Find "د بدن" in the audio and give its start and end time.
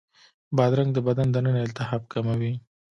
0.93-1.27